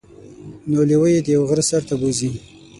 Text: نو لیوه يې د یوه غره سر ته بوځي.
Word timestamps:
نو 0.71 0.79
لیوه 0.89 1.07
يې 1.13 1.19
د 1.23 1.27
یوه 1.35 1.45
غره 1.49 1.63
سر 1.69 1.81
ته 1.89 1.95
بوځي. 1.99 2.31